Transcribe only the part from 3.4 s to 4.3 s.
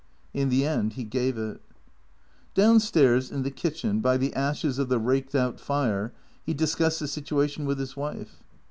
the kitchen, by